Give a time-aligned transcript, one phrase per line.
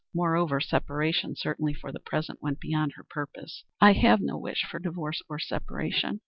[0.15, 3.65] Moreover, separation, certainly for the present, went beyond her purpose.
[3.79, 6.19] "I have no wish for divorce or separation.